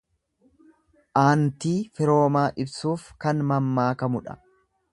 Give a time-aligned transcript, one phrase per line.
[1.23, 4.39] Aantii firoomaa ibsuuf kan mammaakamudha.